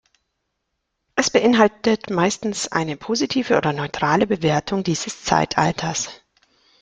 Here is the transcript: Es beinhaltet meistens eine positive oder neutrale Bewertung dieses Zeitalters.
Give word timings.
Es 1.13 1.29
beinhaltet 1.29 2.09
meistens 2.09 2.67
eine 2.69 2.97
positive 2.97 3.55
oder 3.55 3.71
neutrale 3.71 4.25
Bewertung 4.25 4.81
dieses 4.83 5.23
Zeitalters. 5.23 6.09